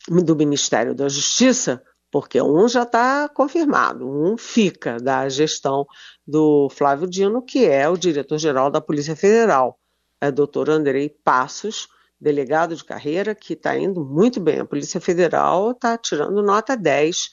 do 0.07 0.35
Ministério 0.35 0.93
da 0.93 1.09
Justiça, 1.09 1.81
porque 2.11 2.41
um 2.41 2.67
já 2.67 2.83
está 2.83 3.27
confirmado, 3.27 4.07
um 4.07 4.37
fica 4.37 4.97
da 4.97 5.27
gestão 5.27 5.85
do 6.25 6.69
Flávio 6.69 7.09
Dino, 7.09 7.41
que 7.41 7.65
é 7.65 7.89
o 7.89 7.97
diretor-geral 7.97 8.71
da 8.71 8.79
Polícia 8.79 9.15
Federal, 9.15 9.79
é 10.21 10.31
doutor 10.31 10.69
Andrei 10.69 11.09
Passos, 11.23 11.87
delegado 12.19 12.75
de 12.75 12.83
carreira, 12.83 13.35
que 13.35 13.53
está 13.53 13.77
indo 13.77 14.03
muito 14.03 14.39
bem. 14.39 14.59
A 14.59 14.65
Polícia 14.65 15.01
Federal 15.01 15.71
está 15.71 15.97
tirando 15.97 16.41
nota 16.41 16.75
10 16.75 17.29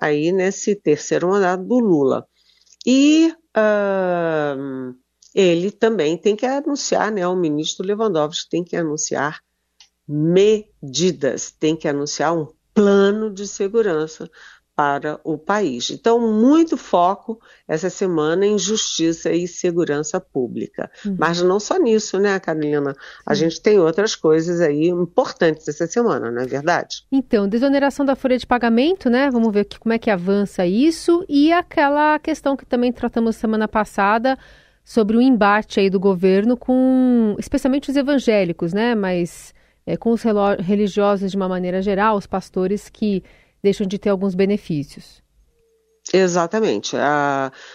aí 0.00 0.30
nesse 0.32 0.76
terceiro 0.76 1.28
mandato 1.28 1.64
do 1.64 1.78
Lula. 1.78 2.26
E 2.86 3.32
uh, 3.56 4.94
ele 5.34 5.70
também 5.70 6.16
tem 6.16 6.36
que 6.36 6.46
anunciar, 6.46 7.10
né? 7.10 7.26
O 7.26 7.34
ministro 7.34 7.86
Lewandowski 7.86 8.48
tem 8.48 8.62
que 8.62 8.76
anunciar 8.76 9.40
medidas, 10.08 11.50
tem 11.50 11.76
que 11.76 11.88
anunciar 11.88 12.36
um 12.36 12.48
plano 12.74 13.32
de 13.32 13.46
segurança 13.46 14.30
para 14.76 15.18
o 15.24 15.38
país. 15.38 15.88
Então, 15.88 16.20
muito 16.20 16.76
foco 16.76 17.40
essa 17.66 17.88
semana 17.88 18.44
em 18.44 18.58
justiça 18.58 19.32
e 19.32 19.48
segurança 19.48 20.20
pública. 20.20 20.90
Uhum. 21.04 21.16
Mas 21.18 21.40
não 21.40 21.58
só 21.58 21.78
nisso, 21.78 22.20
né, 22.20 22.38
Carolina? 22.38 22.94
A 23.24 23.30
uhum. 23.30 23.34
gente 23.34 23.58
tem 23.62 23.80
outras 23.80 24.14
coisas 24.14 24.60
aí 24.60 24.88
importantes 24.88 25.66
essa 25.66 25.86
semana, 25.86 26.30
não 26.30 26.42
é 26.42 26.46
verdade? 26.46 27.04
Então, 27.10 27.48
desoneração 27.48 28.04
da 28.04 28.14
folha 28.14 28.36
de 28.36 28.46
pagamento, 28.46 29.08
né? 29.08 29.30
Vamos 29.30 29.50
ver 29.50 29.66
como 29.80 29.94
é 29.94 29.98
que 29.98 30.10
avança 30.10 30.66
isso. 30.66 31.24
E 31.26 31.50
aquela 31.50 32.18
questão 32.18 32.54
que 32.54 32.66
também 32.66 32.92
tratamos 32.92 33.36
semana 33.36 33.66
passada 33.66 34.38
sobre 34.84 35.16
o 35.16 35.22
embate 35.22 35.80
aí 35.80 35.88
do 35.88 35.98
governo 35.98 36.54
com, 36.54 37.34
especialmente 37.38 37.90
os 37.90 37.96
evangélicos, 37.96 38.74
né? 38.74 38.94
Mas 38.94 39.54
é, 39.86 39.96
com 39.96 40.10
os 40.10 40.22
religiosos 40.58 41.30
de 41.30 41.36
uma 41.36 41.48
maneira 41.48 41.80
geral, 41.80 42.16
os 42.16 42.26
pastores 42.26 42.88
que 42.88 43.22
deixam 43.62 43.86
de 43.86 43.98
ter 43.98 44.10
alguns 44.10 44.34
benefícios. 44.34 45.24
Exatamente. 46.12 46.96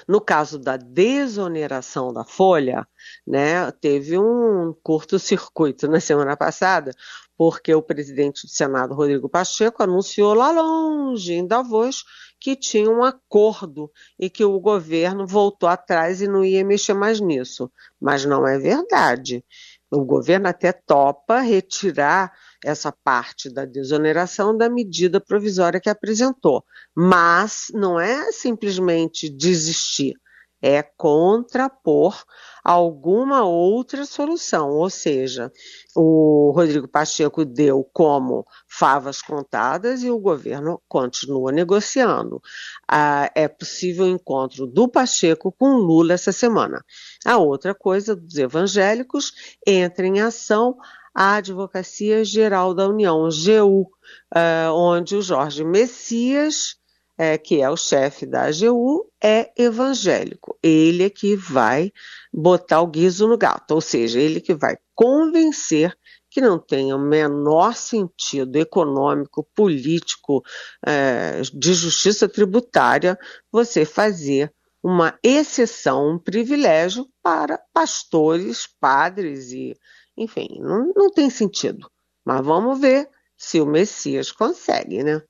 No 0.07 0.21
caso 0.21 0.57
da 0.57 0.77
desoneração 0.77 2.13
da 2.13 2.23
folha, 2.23 2.87
né, 3.27 3.69
teve 3.71 4.17
um 4.17 4.73
curto-circuito 4.81 5.87
na 5.87 5.99
semana 5.99 6.37
passada, 6.37 6.93
porque 7.37 7.73
o 7.73 7.81
presidente 7.81 8.45
do 8.45 8.49
Senado, 8.49 8.93
Rodrigo 8.93 9.27
Pacheco, 9.27 9.83
anunciou 9.83 10.33
lá 10.33 10.51
longe, 10.51 11.33
em 11.33 11.45
Davos, 11.45 12.05
que 12.39 12.55
tinha 12.55 12.89
um 12.89 13.03
acordo 13.03 13.91
e 14.17 14.29
que 14.29 14.45
o 14.45 14.59
governo 14.59 15.27
voltou 15.27 15.67
atrás 15.67 16.21
e 16.21 16.27
não 16.27 16.45
ia 16.45 16.63
mexer 16.63 16.93
mais 16.93 17.19
nisso. 17.19 17.69
Mas 17.99 18.23
não 18.23 18.47
é 18.47 18.57
verdade. 18.57 19.43
O 19.91 20.05
governo 20.05 20.47
até 20.47 20.71
topa 20.71 21.41
retirar 21.41 22.31
essa 22.63 22.93
parte 23.03 23.49
da 23.53 23.65
desoneração 23.65 24.55
da 24.55 24.69
medida 24.69 25.19
provisória 25.19 25.81
que 25.81 25.89
apresentou, 25.89 26.63
mas 26.95 27.65
não 27.73 27.99
é 27.99 28.31
simplesmente 28.31 29.29
desistir, 29.29 30.13
é 30.61 30.81
contrapor 30.81 32.23
alguma 32.63 33.43
outra 33.43 34.05
solução. 34.05 34.69
Ou 34.69 34.89
seja, 34.89 35.51
o 35.95 36.51
Rodrigo 36.55 36.87
Pacheco 36.87 37.43
deu 37.43 37.83
como 37.93 38.45
favas 38.67 39.21
contadas 39.21 40.03
e 40.03 40.09
o 40.09 40.19
governo 40.19 40.81
continua 40.87 41.51
negociando. 41.51 42.41
Ah, 42.87 43.29
é 43.35 43.47
possível 43.47 44.05
o 44.05 44.09
encontro 44.09 44.65
do 44.67 44.87
Pacheco 44.87 45.51
com 45.51 45.75
Lula 45.75 46.13
essa 46.13 46.31
semana. 46.31 46.83
A 47.25 47.37
outra 47.37 47.73
coisa 47.73 48.15
dos 48.15 48.37
evangélicos 48.37 49.33
entra 49.65 50.05
em 50.05 50.19
ação 50.21 50.77
a 51.13 51.35
Advocacia 51.35 52.23
Geral 52.23 52.73
da 52.73 52.87
União, 52.87 53.27
GU, 53.27 53.91
ah, 54.33 54.71
onde 54.73 55.15
o 55.15 55.21
Jorge 55.21 55.63
Messias 55.63 56.77
é, 57.21 57.37
que 57.37 57.61
é 57.61 57.69
o 57.69 57.77
chefe 57.77 58.25
da 58.25 58.45
AGU, 58.45 59.07
é 59.23 59.51
evangélico. 59.55 60.57
Ele 60.63 61.03
é 61.03 61.09
que 61.11 61.35
vai 61.35 61.91
botar 62.33 62.81
o 62.81 62.87
guiso 62.87 63.27
no 63.27 63.37
gato, 63.37 63.75
ou 63.75 63.79
seja, 63.79 64.19
ele 64.19 64.41
que 64.41 64.55
vai 64.55 64.75
convencer 64.95 65.95
que 66.31 66.41
não 66.41 66.57
tem 66.57 66.91
o 66.91 66.97
menor 66.97 67.75
sentido 67.75 68.55
econômico, 68.55 69.47
político, 69.53 70.41
é, 70.83 71.41
de 71.53 71.75
justiça 71.75 72.27
tributária 72.27 73.15
você 73.51 73.85
fazer 73.85 74.51
uma 74.81 75.15
exceção, 75.21 76.13
um 76.13 76.17
privilégio 76.17 77.07
para 77.21 77.61
pastores, 77.71 78.67
padres 78.79 79.51
e, 79.51 79.77
enfim, 80.17 80.47
não, 80.59 80.91
não 80.95 81.11
tem 81.11 81.29
sentido. 81.29 81.87
Mas 82.25 82.43
vamos 82.43 82.79
ver 82.79 83.07
se 83.37 83.61
o 83.61 83.65
Messias 83.67 84.31
consegue, 84.31 85.03
né? 85.03 85.21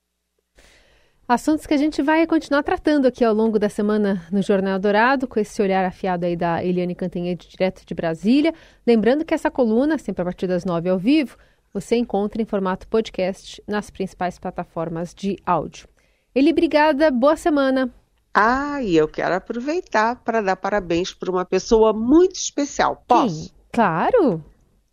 Assuntos 1.34 1.66
que 1.66 1.74
a 1.74 1.78
gente 1.78 2.02
vai 2.02 2.28
continuar 2.28 2.62
tratando 2.62 3.06
aqui 3.06 3.24
ao 3.24 3.34
longo 3.34 3.58
da 3.58 3.70
semana 3.70 4.22
no 4.30 4.42
Jornal 4.42 4.78
Dourado, 4.78 5.26
com 5.26 5.40
esse 5.40 5.62
olhar 5.62 5.86
afiado 5.86 6.26
aí 6.26 6.36
da 6.36 6.62
Eliane 6.62 6.94
Cantanhede, 6.94 7.48
direto 7.48 7.86
de 7.86 7.96
Brasília. 7.96 8.54
Lembrando 8.86 9.24
que 9.24 9.34
essa 9.34 9.50
coluna, 9.50 9.98
sempre 9.98 10.24
a 10.24 10.26
partir 10.26 10.46
das 10.46 10.66
nove 10.66 10.90
ao 10.90 11.00
vivo, 11.00 11.38
você 11.74 11.96
encontra 11.96 12.42
em 12.42 12.46
formato 12.46 12.86
podcast 12.86 13.64
nas 13.66 13.90
principais 13.90 14.38
plataformas 14.38 15.14
de 15.14 15.38
áudio. 15.46 15.88
Eli, 16.36 16.52
obrigada, 16.52 17.10
boa 17.10 17.38
semana. 17.38 17.90
Ah, 18.34 18.84
e 18.84 18.98
eu 18.98 19.08
quero 19.08 19.34
aproveitar 19.34 20.18
para 20.18 20.42
dar 20.42 20.58
parabéns 20.58 21.14
para 21.14 21.32
uma 21.32 21.46
pessoa 21.46 21.94
muito 21.94 22.36
especial. 22.36 23.06
Posso? 23.08 23.44
Quem? 23.44 23.54
Claro. 23.72 24.44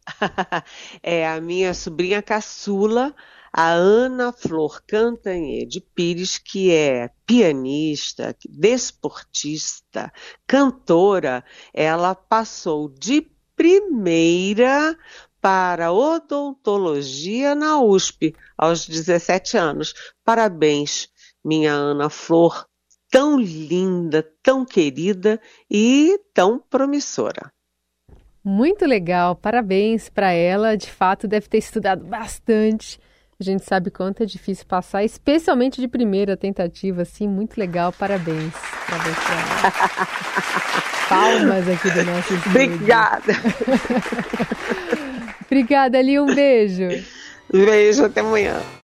é 1.02 1.28
a 1.28 1.40
minha 1.40 1.74
sobrinha 1.74 2.22
caçula, 2.22 3.12
a 3.52 3.70
Ana 3.70 4.32
Flor 4.32 4.82
Cantanhede 4.86 5.80
Pires, 5.80 6.38
que 6.38 6.72
é 6.72 7.10
pianista, 7.26 8.36
desportista, 8.48 10.12
cantora. 10.46 11.44
Ela 11.72 12.14
passou 12.14 12.88
de 12.88 13.26
primeira 13.56 14.96
para 15.40 15.92
odontologia 15.92 17.54
na 17.54 17.80
USP 17.80 18.34
aos 18.56 18.86
17 18.86 19.56
anos. 19.56 19.94
Parabéns, 20.24 21.08
minha 21.44 21.72
Ana 21.72 22.10
Flor, 22.10 22.66
tão 23.10 23.38
linda, 23.38 24.26
tão 24.42 24.64
querida 24.64 25.40
e 25.70 26.20
tão 26.34 26.58
promissora. 26.58 27.52
Muito 28.44 28.86
legal, 28.86 29.36
parabéns 29.36 30.08
para 30.08 30.32
ela. 30.32 30.76
De 30.76 30.90
fato, 30.90 31.28
deve 31.28 31.48
ter 31.48 31.58
estudado 31.58 32.04
bastante. 32.04 32.98
A 33.40 33.44
gente 33.44 33.64
sabe 33.64 33.88
quanto 33.88 34.24
é 34.24 34.26
difícil 34.26 34.66
passar, 34.66 35.04
especialmente 35.04 35.80
de 35.80 35.86
primeira 35.86 36.36
tentativa, 36.36 37.02
assim, 37.02 37.28
muito 37.28 37.56
legal. 37.56 37.92
Parabéns. 37.92 38.52
Parabéns 38.84 39.16
pra. 39.16 41.06
Palmas 41.08 41.68
aqui 41.68 41.88
do 41.88 42.02
nosso 42.02 42.34
estúdio. 42.34 42.50
Obrigada. 42.50 43.32
Obrigada, 45.46 45.98
Ali. 45.98 46.18
Um 46.18 46.34
beijo. 46.34 46.88
Beijo, 47.52 48.06
até 48.06 48.22
amanhã. 48.22 48.60